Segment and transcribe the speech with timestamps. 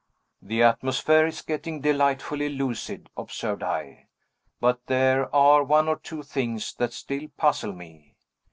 [0.41, 4.07] "The atmosphere is getting delightfully lucid," observed I,
[4.59, 8.15] "but there are one or two things that still puzzle me.